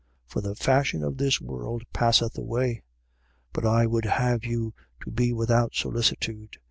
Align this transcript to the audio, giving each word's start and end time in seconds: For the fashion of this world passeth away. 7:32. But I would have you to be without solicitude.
For 0.25 0.41
the 0.41 0.55
fashion 0.55 1.03
of 1.03 1.17
this 1.17 1.39
world 1.39 1.83
passeth 1.93 2.35
away. 2.35 2.81
7:32. 3.53 3.53
But 3.53 3.65
I 3.67 3.85
would 3.85 4.05
have 4.05 4.43
you 4.45 4.73
to 5.01 5.11
be 5.11 5.31
without 5.31 5.75
solicitude. 5.75 6.57